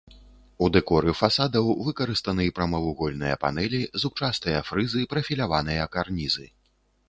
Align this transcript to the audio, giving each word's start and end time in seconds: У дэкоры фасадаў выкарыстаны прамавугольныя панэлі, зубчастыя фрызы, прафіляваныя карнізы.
У 0.67 0.69
дэкоры 0.77 1.11
фасадаў 1.19 1.67
выкарыстаны 1.89 2.47
прамавугольныя 2.61 3.35
панэлі, 3.45 3.81
зубчастыя 4.05 4.65
фрызы, 4.73 5.01
прафіляваныя 5.15 5.89
карнізы. 5.97 6.53